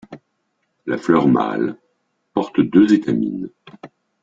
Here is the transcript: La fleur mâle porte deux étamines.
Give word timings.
La 0.87 0.97
fleur 0.97 1.27
mâle 1.27 1.77
porte 2.33 2.59
deux 2.59 2.91
étamines. 2.91 3.51